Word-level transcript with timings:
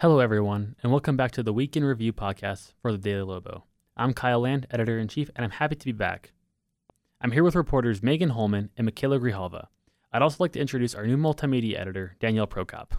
Hello, 0.00 0.18
everyone, 0.20 0.76
and 0.82 0.90
welcome 0.90 1.14
back 1.18 1.30
to 1.32 1.42
the 1.42 1.52
Week 1.52 1.76
in 1.76 1.84
Review 1.84 2.10
podcast 2.14 2.72
for 2.80 2.90
the 2.90 2.96
Daily 2.96 3.20
Lobo. 3.20 3.64
I'm 3.98 4.14
Kyle 4.14 4.40
Land, 4.40 4.66
editor 4.70 4.98
in 4.98 5.08
chief, 5.08 5.28
and 5.36 5.44
I'm 5.44 5.50
happy 5.50 5.76
to 5.76 5.84
be 5.84 5.92
back. 5.92 6.32
I'm 7.20 7.32
here 7.32 7.44
with 7.44 7.54
reporters 7.54 8.02
Megan 8.02 8.30
Holman 8.30 8.70
and 8.78 8.86
Michaela 8.86 9.20
Grijalva. 9.20 9.66
I'd 10.10 10.22
also 10.22 10.42
like 10.42 10.52
to 10.52 10.58
introduce 10.58 10.94
our 10.94 11.06
new 11.06 11.18
multimedia 11.18 11.78
editor, 11.78 12.16
Danielle 12.18 12.46
Prokop. 12.46 12.92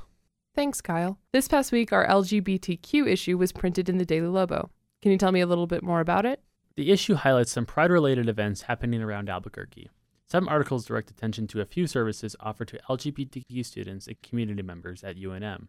Thanks, 0.53 0.79
Kyle. 0.79 1.17
This 1.33 1.47
past 1.47 1.71
week, 1.71 1.91
our 1.91 2.05
LGBTQ 2.05 3.07
issue 3.07 3.35
was 3.35 3.51
printed 3.51 3.89
in 3.89 3.97
the 3.97 4.05
Daily 4.05 4.27
Lobo. 4.27 4.69
Can 5.01 5.11
you 5.11 5.17
tell 5.17 5.31
me 5.31 5.41
a 5.41 5.47
little 5.47 5.65
bit 5.65 5.81
more 5.81 6.01
about 6.01 6.27
it? 6.27 6.43
The 6.75 6.91
issue 6.91 7.15
highlights 7.15 7.51
some 7.51 7.65
pride 7.65 7.89
related 7.89 8.29
events 8.29 8.61
happening 8.61 9.01
around 9.01 9.27
Albuquerque. 9.27 9.89
Some 10.29 10.47
articles 10.47 10.85
direct 10.85 11.09
attention 11.09 11.47
to 11.47 11.61
a 11.61 11.65
few 11.65 11.87
services 11.87 12.35
offered 12.39 12.67
to 12.67 12.79
LGBTQ 12.87 13.65
students 13.65 14.05
and 14.05 14.21
community 14.21 14.61
members 14.61 15.03
at 15.03 15.17
UNM. 15.17 15.67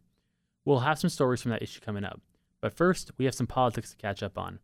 We'll 0.65 0.81
have 0.81 0.99
some 0.99 1.11
stories 1.11 1.43
from 1.43 1.51
that 1.51 1.63
issue 1.63 1.81
coming 1.81 2.05
up. 2.05 2.21
But 2.61 2.77
first, 2.77 3.11
we 3.19 3.25
have 3.25 3.35
some 3.35 3.47
politics 3.47 3.91
to 3.91 3.97
catch 3.97 4.23
up 4.23 4.39
on. 4.39 4.61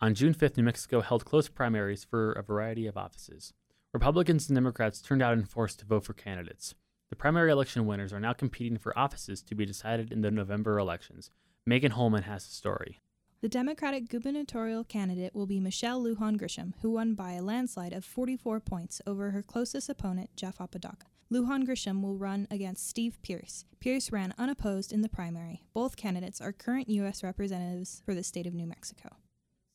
On 0.00 0.14
June 0.14 0.34
5th, 0.34 0.56
New 0.56 0.62
Mexico 0.62 1.00
held 1.00 1.24
close 1.24 1.48
primaries 1.48 2.04
for 2.04 2.32
a 2.32 2.42
variety 2.42 2.86
of 2.86 2.96
offices. 2.96 3.52
Republicans 3.92 4.48
and 4.48 4.56
Democrats 4.56 5.00
turned 5.00 5.22
out 5.22 5.32
in 5.32 5.44
force 5.44 5.74
to 5.76 5.84
vote 5.84 6.04
for 6.04 6.12
candidates. 6.12 6.74
The 7.08 7.16
primary 7.16 7.50
election 7.50 7.86
winners 7.86 8.12
are 8.12 8.20
now 8.20 8.32
competing 8.32 8.78
for 8.78 8.96
offices 8.98 9.42
to 9.42 9.54
be 9.54 9.66
decided 9.66 10.12
in 10.12 10.20
the 10.20 10.30
November 10.30 10.78
elections. 10.78 11.30
Megan 11.66 11.92
Holman 11.92 12.22
has 12.22 12.44
the 12.44 12.54
story. 12.54 13.00
The 13.40 13.48
Democratic 13.48 14.08
gubernatorial 14.08 14.84
candidate 14.84 15.34
will 15.34 15.46
be 15.46 15.60
Michelle 15.60 16.02
Lujan 16.02 16.38
Grisham, 16.38 16.74
who 16.82 16.90
won 16.90 17.14
by 17.14 17.32
a 17.32 17.42
landslide 17.42 17.94
of 17.94 18.04
44 18.04 18.60
points 18.60 19.00
over 19.06 19.30
her 19.30 19.42
closest 19.42 19.88
opponent, 19.88 20.30
Jeff 20.36 20.60
Apodaca. 20.60 21.06
Lujan 21.32 21.64
Grisham 21.64 22.02
will 22.02 22.16
run 22.16 22.48
against 22.50 22.88
Steve 22.88 23.16
Pearce. 23.22 23.64
Pearce 23.78 24.10
ran 24.10 24.34
unopposed 24.36 24.92
in 24.92 25.02
the 25.02 25.08
primary. 25.08 25.62
Both 25.72 25.96
candidates 25.96 26.40
are 26.40 26.50
current 26.50 26.88
U.S. 26.88 27.22
representatives 27.22 28.02
for 28.04 28.14
the 28.14 28.24
state 28.24 28.48
of 28.48 28.54
New 28.54 28.66
Mexico. 28.66 29.10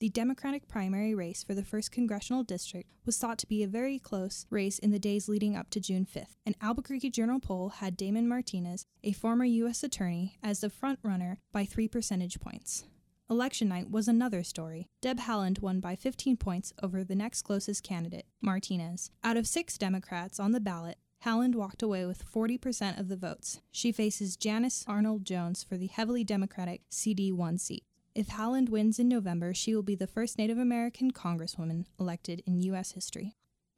The 0.01 0.09
Democratic 0.09 0.67
primary 0.67 1.15
race 1.15 1.45
for 1.45 1.53
the 1.53 1.61
1st 1.61 1.91
Congressional 1.91 2.43
District 2.43 2.91
was 3.05 3.17
thought 3.17 3.37
to 3.37 3.47
be 3.47 3.63
a 3.63 3.67
very 3.67 3.97
close 3.97 4.45
race 4.49 4.77
in 4.79 4.91
the 4.91 4.99
days 4.99 5.29
leading 5.29 5.55
up 5.55 5.69
to 5.69 5.79
June 5.79 6.05
5th. 6.05 6.35
An 6.45 6.55
Albuquerque 6.61 7.09
Journal 7.11 7.39
poll 7.39 7.69
had 7.69 7.95
Damon 7.95 8.27
Martinez, 8.27 8.85
a 9.01 9.13
former 9.13 9.45
U.S. 9.45 9.81
attorney, 9.81 10.37
as 10.43 10.59
the 10.59 10.69
frontrunner 10.69 11.37
by 11.53 11.63
three 11.63 11.87
percentage 11.87 12.41
points. 12.41 12.83
Election 13.29 13.69
night 13.69 13.89
was 13.89 14.09
another 14.09 14.43
story. 14.43 14.89
Deb 15.01 15.19
Haaland 15.19 15.61
won 15.61 15.79
by 15.79 15.95
15 15.95 16.35
points 16.35 16.73
over 16.83 17.03
the 17.03 17.15
next 17.15 17.43
closest 17.43 17.81
candidate, 17.81 18.25
Martinez. 18.41 19.09
Out 19.23 19.37
of 19.37 19.47
six 19.47 19.77
Democrats 19.77 20.39
on 20.39 20.51
the 20.51 20.59
ballot, 20.59 20.97
Haaland 21.25 21.55
walked 21.55 21.81
away 21.81 22.05
with 22.05 22.23
40% 22.31 22.99
of 22.99 23.07
the 23.07 23.15
votes. 23.15 23.59
She 23.71 23.91
faces 23.91 24.37
Janice 24.37 24.85
Arnold 24.87 25.25
Jones 25.25 25.63
for 25.63 25.75
the 25.75 25.87
heavily 25.87 26.23
Democratic 26.23 26.81
CD1 26.91 27.59
seat. 27.59 27.83
If 28.13 28.27
Haaland 28.27 28.69
wins 28.69 28.99
in 28.99 29.09
November, 29.09 29.51
she 29.51 29.73
will 29.73 29.81
be 29.81 29.95
the 29.95 30.05
first 30.05 30.37
Native 30.37 30.59
American 30.59 31.11
congresswoman 31.11 31.85
elected 31.99 32.43
in 32.45 32.61
U.S. 32.61 32.91
history. 32.91 33.33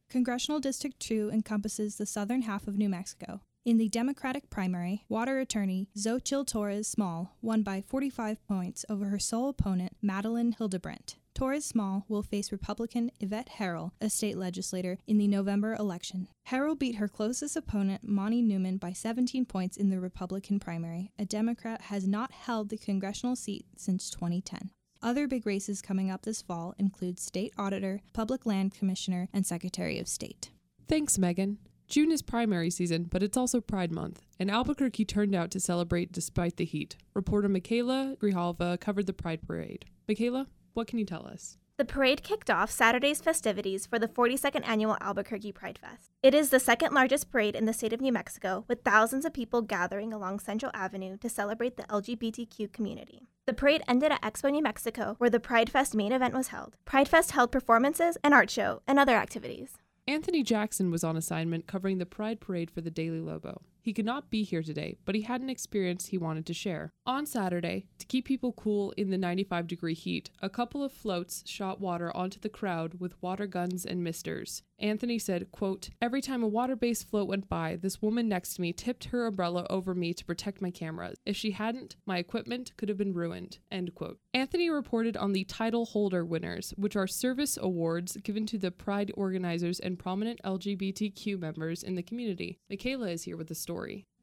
Congressional 0.09 0.59
District 0.59 0.99
2 0.99 1.31
encompasses 1.33 1.95
the 1.95 2.05
southern 2.05 2.41
half 2.41 2.67
of 2.67 2.77
New 2.77 2.89
Mexico. 2.89 3.39
In 3.63 3.77
the 3.77 3.87
Democratic 3.87 4.49
primary, 4.49 5.05
water 5.07 5.39
attorney 5.39 5.87
Xochitl 5.97 6.45
Torres 6.45 6.87
Small 6.87 7.37
won 7.41 7.63
by 7.63 7.81
45 7.81 8.45
points 8.45 8.85
over 8.89 9.05
her 9.05 9.19
sole 9.19 9.47
opponent, 9.47 9.95
Madeline 10.01 10.51
Hildebrandt. 10.51 11.15
Torres 11.37 11.65
Small 11.65 12.03
will 12.07 12.23
face 12.23 12.51
Republican 12.51 13.11
Yvette 13.19 13.47
Herrell, 13.59 13.91
a 14.01 14.09
state 14.09 14.39
legislator, 14.39 14.97
in 15.05 15.19
the 15.19 15.27
November 15.27 15.75
election. 15.75 16.29
Herrell 16.47 16.73
beat 16.73 16.95
her 16.95 17.07
closest 17.07 17.55
opponent, 17.55 18.01
Monty 18.03 18.41
Newman, 18.41 18.77
by 18.77 18.91
17 18.91 19.45
points 19.45 19.77
in 19.77 19.91
the 19.91 19.99
Republican 19.99 20.59
primary. 20.59 21.11
A 21.19 21.25
Democrat 21.25 21.81
has 21.81 22.07
not 22.07 22.31
held 22.31 22.69
the 22.69 22.77
congressional 22.77 23.35
seat 23.35 23.67
since 23.77 24.09
2010. 24.09 24.71
Other 25.03 25.27
big 25.27 25.45
races 25.45 25.79
coming 25.79 26.09
up 26.09 26.23
this 26.23 26.41
fall 26.41 26.73
include 26.79 27.19
state 27.19 27.53
auditor, 27.55 28.01
public 28.13 28.47
land 28.47 28.73
commissioner, 28.73 29.29
and 29.31 29.45
secretary 29.45 29.99
of 29.99 30.07
state. 30.07 30.49
Thanks, 30.87 31.19
Megan. 31.19 31.59
June 31.87 32.11
is 32.11 32.23
primary 32.23 32.71
season, 32.71 33.03
but 33.03 33.21
it's 33.21 33.37
also 33.37 33.61
Pride 33.61 33.91
Month, 33.91 34.23
and 34.39 34.49
Albuquerque 34.49 35.05
turned 35.05 35.35
out 35.35 35.51
to 35.51 35.59
celebrate 35.59 36.11
despite 36.11 36.57
the 36.57 36.65
heat. 36.65 36.97
Reporter 37.13 37.47
Michaela 37.47 38.15
Grijalva 38.19 38.79
covered 38.79 39.05
the 39.05 39.13
Pride 39.13 39.45
Parade. 39.45 39.85
Michaela, 40.07 40.47
what 40.77 40.87
can 40.87 40.99
you 40.99 41.05
tell 41.05 41.25
us? 41.25 41.57
The 41.77 41.85
parade 41.85 42.21
kicked 42.21 42.51
off 42.51 42.69
Saturday's 42.69 43.19
festivities 43.19 43.87
for 43.87 43.97
the 43.97 44.07
42nd 44.07 44.61
annual 44.67 44.95
Albuquerque 45.01 45.51
Pride 45.51 45.79
Fest. 45.79 46.11
It 46.21 46.35
is 46.35 46.51
the 46.51 46.59
second 46.59 46.93
largest 46.93 47.31
parade 47.31 47.55
in 47.55 47.65
the 47.65 47.73
state 47.73 47.93
of 47.93 48.01
New 48.01 48.11
Mexico, 48.11 48.63
with 48.67 48.83
thousands 48.83 49.25
of 49.25 49.33
people 49.33 49.63
gathering 49.63 50.13
along 50.13 50.39
Central 50.39 50.71
Avenue 50.75 51.17
to 51.17 51.29
celebrate 51.29 51.77
the 51.77 51.83
LGBTQ 51.83 52.71
community. 52.71 53.27
The 53.47 53.53
parade 53.53 53.81
ended 53.87 54.11
at 54.11 54.21
Expo 54.21 54.51
New 54.51 54.61
Mexico, 54.61 55.15
where 55.17 55.31
the 55.31 55.39
Pride 55.39 55.71
Fest 55.71 55.95
main 55.95 56.11
event 56.11 56.35
was 56.35 56.49
held. 56.49 56.75
Pride 56.85 57.07
Fest 57.07 57.31
held 57.31 57.51
performances, 57.51 58.17
an 58.23 58.33
art 58.33 58.51
show, 58.51 58.83
and 58.87 58.99
other 58.99 59.15
activities. 59.15 59.79
Anthony 60.07 60.43
Jackson 60.43 60.91
was 60.91 61.03
on 61.03 61.17
assignment 61.17 61.65
covering 61.65 61.97
the 61.97 62.05
Pride 62.05 62.39
Parade 62.39 62.69
for 62.69 62.81
the 62.81 62.91
Daily 62.91 63.19
Lobo. 63.19 63.61
He 63.87 63.93
could 63.93 64.03
not 64.03 64.29
be 64.29 64.43
here 64.43 64.63
today, 64.63 64.97
but 65.05 65.15
he 65.15 65.21
had 65.21 65.39
an 65.39 65.49
experience 65.49 66.07
he 66.07 66.17
wanted 66.17 66.45
to 66.47 66.53
share. 66.53 66.91
On 67.05 67.25
Saturday, 67.25 67.85
to 67.99 68.05
keep 68.05 68.25
people 68.25 68.51
cool 68.51 68.91
in 68.97 69.11
the 69.11 69.17
95 69.17 69.65
degree 69.65 69.93
heat, 69.93 70.29
a 70.41 70.49
couple 70.49 70.83
of 70.83 70.91
floats 70.91 71.41
shot 71.45 71.79
water 71.79 72.13
onto 72.13 72.37
the 72.37 72.49
crowd 72.49 72.95
with 72.99 73.15
water 73.23 73.47
guns 73.47 73.85
and 73.85 74.03
misters. 74.03 74.61
Anthony 74.79 75.17
said, 75.17 75.51
quote, 75.51 75.89
Every 76.01 76.21
time 76.21 76.43
a 76.43 76.47
water 76.47 76.75
based 76.75 77.09
float 77.09 77.29
went 77.29 77.47
by, 77.47 77.77
this 77.77 78.01
woman 78.01 78.27
next 78.27 78.55
to 78.55 78.61
me 78.61 78.73
tipped 78.73 79.05
her 79.05 79.25
umbrella 79.25 79.65
over 79.69 79.95
me 79.95 80.13
to 80.13 80.25
protect 80.25 80.61
my 80.61 80.69
cameras. 80.69 81.15
If 81.25 81.37
she 81.37 81.51
hadn't, 81.51 81.95
my 82.05 82.17
equipment 82.17 82.73
could 82.75 82.89
have 82.89 82.97
been 82.97 83.13
ruined. 83.13 83.59
End 83.71 83.95
quote. 83.95 84.19
Anthony 84.33 84.69
reported 84.69 85.17
on 85.17 85.31
the 85.31 85.45
title 85.45 85.85
holder 85.85 86.23
winners, 86.23 86.73
which 86.77 86.95
are 86.95 87.07
service 87.07 87.57
awards 87.59 88.17
given 88.17 88.45
to 88.47 88.57
the 88.57 88.69
Pride 88.69 89.11
organizers 89.15 89.79
and 89.79 89.97
prominent 89.97 90.41
LGBTQ 90.43 91.39
members 91.39 91.81
in 91.81 91.95
the 91.95 92.03
community. 92.03 92.59
Michaela 92.69 93.09
is 93.09 93.23
here 93.23 93.37
with 93.37 93.47
the 93.47 93.55
story. 93.55 93.76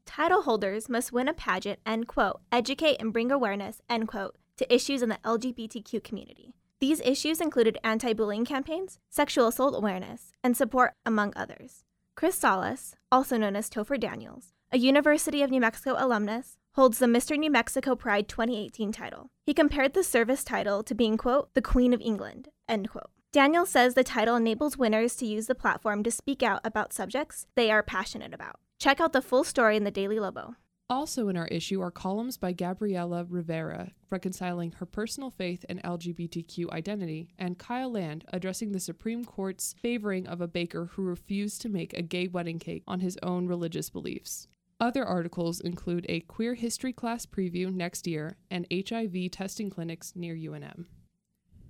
Title 0.05 0.43
holders 0.43 0.87
must 0.87 1.11
win 1.11 1.27
a 1.27 1.33
pageant, 1.33 1.79
end 1.85 2.07
quote, 2.07 2.41
educate 2.51 2.97
and 2.99 3.11
bring 3.11 3.31
awareness, 3.31 3.81
end 3.89 4.07
quote, 4.07 4.37
to 4.57 4.73
issues 4.73 5.01
in 5.01 5.09
the 5.09 5.19
LGBTQ 5.23 6.03
community. 6.03 6.53
These 6.79 7.01
issues 7.01 7.41
included 7.41 7.77
anti 7.83 8.13
bullying 8.13 8.45
campaigns, 8.45 8.99
sexual 9.09 9.47
assault 9.47 9.75
awareness, 9.75 10.31
and 10.43 10.55
support, 10.55 10.93
among 11.05 11.33
others. 11.35 11.85
Chris 12.15 12.35
Salas, 12.35 12.95
also 13.11 13.37
known 13.37 13.55
as 13.55 13.69
Topher 13.69 13.99
Daniels, 13.99 14.53
a 14.71 14.77
University 14.77 15.41
of 15.41 15.51
New 15.51 15.61
Mexico 15.61 15.95
alumnus, 15.97 16.57
holds 16.73 16.99
the 16.99 17.05
Mr. 17.05 17.37
New 17.37 17.49
Mexico 17.49 17.95
Pride 17.95 18.27
2018 18.27 18.91
title. 18.91 19.29
He 19.45 19.53
compared 19.53 19.93
the 19.93 20.03
service 20.03 20.43
title 20.43 20.83
to 20.83 20.93
being, 20.93 21.17
quote, 21.17 21.53
the 21.53 21.61
Queen 21.61 21.93
of 21.93 22.01
England, 22.01 22.49
end 22.67 22.89
quote. 22.89 23.09
Daniel 23.31 23.65
says 23.65 23.93
the 23.93 24.03
title 24.03 24.35
enables 24.35 24.77
winners 24.77 25.15
to 25.17 25.25
use 25.25 25.47
the 25.47 25.55
platform 25.55 26.03
to 26.03 26.11
speak 26.11 26.41
out 26.41 26.61
about 26.63 26.93
subjects 26.93 27.47
they 27.55 27.69
are 27.69 27.83
passionate 27.83 28.33
about. 28.33 28.59
Check 28.85 29.01
out 29.01 29.13
the 29.13 29.21
full 29.23 29.43
story 29.43 29.75
in 29.77 29.83
the 29.83 29.89
Daily 29.89 30.19
Lobo. 30.19 30.57
Also 30.91 31.27
in 31.27 31.35
our 31.35 31.47
issue 31.47 31.81
are 31.81 31.89
columns 31.89 32.37
by 32.37 32.51
Gabriela 32.51 33.25
Rivera 33.27 33.93
reconciling 34.11 34.73
her 34.73 34.85
personal 34.85 35.31
faith 35.31 35.65
and 35.67 35.81
LGBTQ 35.81 36.69
identity, 36.69 37.31
and 37.39 37.57
Kyle 37.57 37.91
Land 37.91 38.25
addressing 38.31 38.73
the 38.73 38.79
Supreme 38.79 39.25
Court's 39.25 39.73
favoring 39.81 40.27
of 40.27 40.39
a 40.39 40.47
baker 40.47 40.91
who 40.91 41.01
refused 41.01 41.63
to 41.63 41.67
make 41.69 41.93
a 41.95 42.03
gay 42.03 42.27
wedding 42.27 42.59
cake 42.59 42.83
on 42.87 42.99
his 42.99 43.17
own 43.23 43.47
religious 43.47 43.89
beliefs. 43.89 44.49
Other 44.79 45.03
articles 45.03 45.59
include 45.59 46.05
a 46.07 46.19
queer 46.19 46.53
history 46.53 46.93
class 46.93 47.25
preview 47.25 47.73
next 47.73 48.05
year 48.05 48.37
and 48.51 48.67
HIV 48.71 49.31
testing 49.31 49.71
clinics 49.71 50.13
near 50.15 50.35
UNM. 50.35 50.85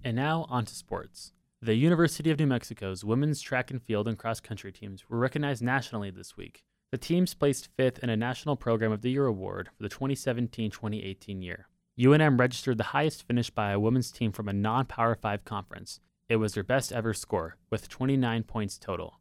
And 0.03 0.17
now 0.17 0.47
on 0.49 0.65
to 0.65 0.75
sports. 0.75 1.31
The 1.61 1.75
University 1.75 2.29
of 2.29 2.39
New 2.39 2.47
Mexico's 2.47 3.05
women's 3.05 3.39
track 3.39 3.71
and 3.71 3.81
field 3.81 4.09
and 4.09 4.17
cross 4.17 4.41
country 4.41 4.73
teams 4.73 5.09
were 5.09 5.17
recognized 5.17 5.63
nationally 5.63 6.11
this 6.11 6.35
week. 6.35 6.65
The 6.91 6.97
teams 6.99 7.33
placed 7.33 7.69
fifth 7.75 7.99
in 7.99 8.09
a 8.09 8.15
National 8.15 8.55
Program 8.55 8.91
of 8.91 9.01
the 9.01 9.11
Year 9.11 9.25
award 9.25 9.69
for 9.75 9.83
the 9.83 9.89
2017 9.89 10.69
2018 10.71 11.41
year. 11.41 11.67
UNM 11.99 12.39
registered 12.39 12.77
the 12.77 12.85
highest 12.85 13.25
finish 13.25 13.49
by 13.49 13.71
a 13.71 13.79
women's 13.79 14.11
team 14.11 14.31
from 14.31 14.47
a 14.47 14.53
non 14.53 14.85
Power 14.85 15.15
5 15.15 15.43
conference. 15.45 15.99
It 16.29 16.37
was 16.37 16.53
their 16.53 16.63
best 16.63 16.93
ever 16.93 17.13
score, 17.13 17.57
with 17.69 17.89
29 17.89 18.43
points 18.43 18.77
total. 18.77 19.19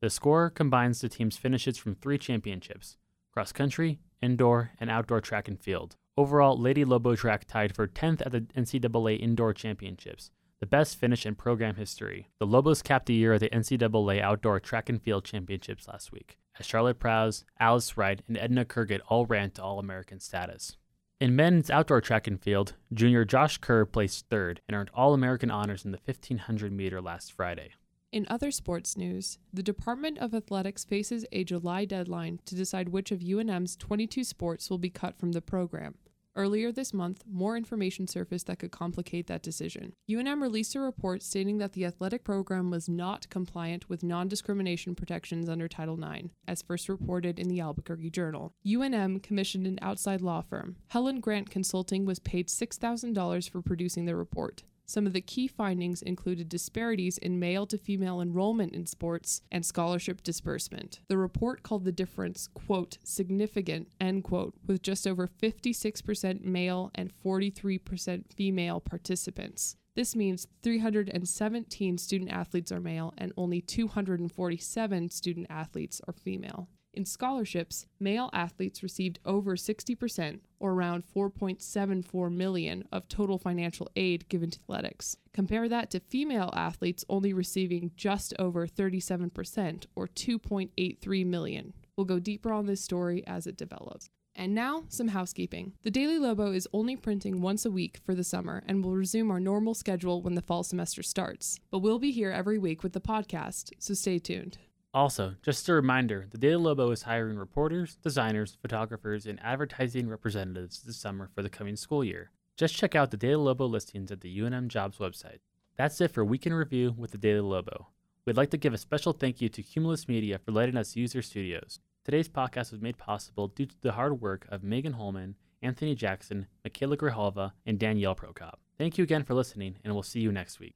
The 0.00 0.10
score 0.10 0.50
combines 0.50 1.00
the 1.00 1.08
team's 1.08 1.36
finishes 1.36 1.78
from 1.78 1.94
three 1.94 2.18
championships 2.18 2.96
cross 3.32 3.52
country, 3.52 4.00
indoor, 4.20 4.72
and 4.78 4.90
outdoor 4.90 5.20
track 5.20 5.48
and 5.48 5.60
field. 5.60 5.96
Overall, 6.16 6.58
Lady 6.58 6.84
Lobo 6.84 7.14
Track 7.14 7.46
tied 7.46 7.74
for 7.74 7.86
10th 7.86 8.20
at 8.26 8.32
the 8.32 8.40
NCAA 8.40 9.20
Indoor 9.20 9.54
Championships, 9.54 10.32
the 10.58 10.66
best 10.66 10.96
finish 10.96 11.24
in 11.24 11.36
program 11.36 11.76
history. 11.76 12.28
The 12.40 12.46
Lobos 12.46 12.82
capped 12.82 13.06
the 13.06 13.14
year 13.14 13.34
at 13.34 13.40
the 13.40 13.50
NCAA 13.50 14.20
Outdoor 14.20 14.58
Track 14.58 14.88
and 14.88 15.00
Field 15.00 15.24
Championships 15.24 15.86
last 15.86 16.10
week 16.10 16.36
as 16.58 16.66
Charlotte 16.66 16.98
Prowse, 16.98 17.44
Alice 17.58 17.96
Wright, 17.96 18.20
and 18.28 18.36
Edna 18.36 18.64
Kurgat 18.64 19.00
all 19.08 19.26
ran 19.26 19.50
to 19.52 19.62
All 19.62 19.78
American 19.78 20.20
status. 20.20 20.76
In 21.20 21.34
men's 21.34 21.70
outdoor 21.70 22.00
track 22.00 22.26
and 22.26 22.40
field, 22.40 22.74
junior 22.92 23.24
Josh 23.24 23.58
Kerr 23.58 23.84
placed 23.84 24.28
third 24.28 24.60
and 24.68 24.76
earned 24.76 24.90
All 24.94 25.14
American 25.14 25.50
honors 25.50 25.84
in 25.84 25.90
the 25.90 26.00
1500 26.04 26.72
meter 26.72 27.00
last 27.00 27.32
Friday. 27.32 27.72
In 28.12 28.26
other 28.30 28.50
sports 28.50 28.96
news, 28.96 29.38
the 29.52 29.62
Department 29.62 30.18
of 30.18 30.34
Athletics 30.34 30.84
faces 30.84 31.26
a 31.30 31.44
July 31.44 31.84
deadline 31.84 32.40
to 32.46 32.54
decide 32.54 32.88
which 32.88 33.10
of 33.10 33.20
UNM's 33.20 33.76
22 33.76 34.24
sports 34.24 34.70
will 34.70 34.78
be 34.78 34.90
cut 34.90 35.18
from 35.18 35.32
the 35.32 35.42
program. 35.42 35.96
Earlier 36.38 36.70
this 36.70 36.94
month, 36.94 37.24
more 37.28 37.56
information 37.56 38.06
surfaced 38.06 38.46
that 38.46 38.60
could 38.60 38.70
complicate 38.70 39.26
that 39.26 39.42
decision. 39.42 39.94
UNM 40.08 40.40
released 40.40 40.76
a 40.76 40.80
report 40.80 41.20
stating 41.24 41.58
that 41.58 41.72
the 41.72 41.84
athletic 41.84 42.22
program 42.22 42.70
was 42.70 42.88
not 42.88 43.28
compliant 43.28 43.88
with 43.88 44.04
non 44.04 44.28
discrimination 44.28 44.94
protections 44.94 45.48
under 45.48 45.66
Title 45.66 45.98
IX, 46.00 46.28
as 46.46 46.62
first 46.62 46.88
reported 46.88 47.40
in 47.40 47.48
the 47.48 47.58
Albuquerque 47.58 48.10
Journal. 48.10 48.52
UNM 48.64 49.20
commissioned 49.20 49.66
an 49.66 49.80
outside 49.82 50.20
law 50.20 50.40
firm. 50.40 50.76
Helen 50.90 51.18
Grant 51.18 51.50
Consulting 51.50 52.06
was 52.06 52.20
paid 52.20 52.46
$6,000 52.46 53.50
for 53.50 53.60
producing 53.60 54.04
the 54.04 54.14
report. 54.14 54.62
Some 54.88 55.06
of 55.06 55.12
the 55.12 55.20
key 55.20 55.46
findings 55.46 56.00
included 56.00 56.48
disparities 56.48 57.18
in 57.18 57.38
male 57.38 57.66
to 57.66 57.76
female 57.76 58.22
enrollment 58.22 58.72
in 58.72 58.86
sports 58.86 59.42
and 59.52 59.64
scholarship 59.64 60.22
disbursement. 60.22 61.00
The 61.08 61.18
report 61.18 61.62
called 61.62 61.84
the 61.84 61.92
difference, 61.92 62.48
quote, 62.54 62.96
significant, 63.04 63.88
end 64.00 64.24
quote, 64.24 64.54
with 64.66 64.80
just 64.80 65.06
over 65.06 65.28
56% 65.28 66.42
male 66.42 66.90
and 66.94 67.12
43% 67.22 68.32
female 68.32 68.80
participants. 68.80 69.76
This 69.94 70.16
means 70.16 70.46
317 70.62 71.98
student 71.98 72.30
athletes 72.30 72.72
are 72.72 72.80
male 72.80 73.12
and 73.18 73.34
only 73.36 73.60
247 73.60 75.10
student 75.10 75.48
athletes 75.50 76.00
are 76.08 76.14
female. 76.14 76.66
In 76.98 77.04
scholarships, 77.04 77.86
male 78.00 78.28
athletes 78.32 78.82
received 78.82 79.20
over 79.24 79.54
60%, 79.54 80.40
or 80.58 80.72
around 80.72 81.04
4.74 81.14 82.34
million 82.34 82.88
of 82.90 83.06
total 83.06 83.38
financial 83.38 83.88
aid 83.94 84.28
given 84.28 84.50
to 84.50 84.58
athletics. 84.58 85.16
Compare 85.32 85.68
that 85.68 85.92
to 85.92 86.00
female 86.00 86.52
athletes 86.56 87.04
only 87.08 87.32
receiving 87.32 87.92
just 87.94 88.34
over 88.40 88.66
37%, 88.66 89.84
or 89.94 90.08
2.83 90.08 91.24
million. 91.24 91.72
We'll 91.96 92.04
go 92.04 92.18
deeper 92.18 92.52
on 92.52 92.66
this 92.66 92.82
story 92.82 93.24
as 93.28 93.46
it 93.46 93.56
develops. 93.56 94.10
And 94.34 94.52
now, 94.52 94.82
some 94.88 95.08
housekeeping. 95.08 95.74
The 95.84 95.92
Daily 95.92 96.18
Lobo 96.18 96.50
is 96.50 96.66
only 96.72 96.96
printing 96.96 97.40
once 97.40 97.64
a 97.64 97.70
week 97.70 98.00
for 98.04 98.16
the 98.16 98.24
summer 98.24 98.64
and 98.66 98.84
will 98.84 98.96
resume 98.96 99.30
our 99.30 99.38
normal 99.38 99.74
schedule 99.74 100.20
when 100.20 100.34
the 100.34 100.42
fall 100.42 100.64
semester 100.64 101.04
starts. 101.04 101.60
But 101.70 101.78
we'll 101.78 102.00
be 102.00 102.10
here 102.10 102.32
every 102.32 102.58
week 102.58 102.82
with 102.82 102.92
the 102.92 103.00
podcast, 103.00 103.70
so 103.78 103.94
stay 103.94 104.18
tuned. 104.18 104.58
Also, 104.94 105.34
just 105.42 105.68
a 105.68 105.74
reminder 105.74 106.26
the 106.30 106.38
Daily 106.38 106.56
Lobo 106.56 106.90
is 106.90 107.02
hiring 107.02 107.36
reporters, 107.36 107.96
designers, 107.96 108.56
photographers, 108.62 109.26
and 109.26 109.38
advertising 109.42 110.08
representatives 110.08 110.82
this 110.82 110.96
summer 110.96 111.28
for 111.34 111.42
the 111.42 111.50
coming 111.50 111.76
school 111.76 112.02
year. 112.02 112.30
Just 112.56 112.74
check 112.74 112.94
out 112.96 113.10
the 113.10 113.16
Daily 113.16 113.36
Lobo 113.36 113.66
listings 113.66 114.10
at 114.10 114.22
the 114.22 114.38
UNM 114.38 114.68
Jobs 114.68 114.98
website. 114.98 115.38
That's 115.76 116.00
it 116.00 116.10
for 116.10 116.24
Week 116.24 116.46
in 116.46 116.54
Review 116.54 116.94
with 116.96 117.12
the 117.12 117.18
Daily 117.18 117.40
Lobo. 117.40 117.88
We'd 118.24 118.36
like 118.36 118.50
to 118.50 118.56
give 118.56 118.74
a 118.74 118.78
special 118.78 119.12
thank 119.12 119.40
you 119.40 119.48
to 119.50 119.62
Cumulus 119.62 120.08
Media 120.08 120.38
for 120.38 120.52
letting 120.52 120.76
us 120.76 120.96
use 120.96 121.12
their 121.12 121.22
studios. 121.22 121.80
Today's 122.04 122.28
podcast 122.28 122.72
was 122.72 122.80
made 122.80 122.96
possible 122.96 123.48
due 123.48 123.66
to 123.66 123.80
the 123.80 123.92
hard 123.92 124.20
work 124.20 124.46
of 124.50 124.64
Megan 124.64 124.94
Holman, 124.94 125.36
Anthony 125.62 125.94
Jackson, 125.94 126.46
Michaela 126.64 126.96
Grijalva, 126.96 127.52
and 127.66 127.78
Danielle 127.78 128.16
Prokop. 128.16 128.54
Thank 128.78 128.96
you 128.96 129.04
again 129.04 129.24
for 129.24 129.34
listening, 129.34 129.76
and 129.84 129.92
we'll 129.92 130.02
see 130.02 130.20
you 130.20 130.32
next 130.32 130.58
week. 130.58 130.74